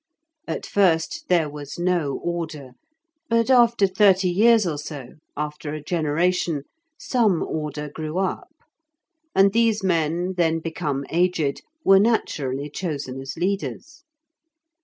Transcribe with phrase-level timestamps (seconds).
[0.47, 2.71] At first there was no order;
[3.29, 6.63] but after thirty years or so, after a generation,
[6.97, 8.51] some order grew up,
[9.35, 14.03] and these men, then become aged, were naturally chosen as leaders.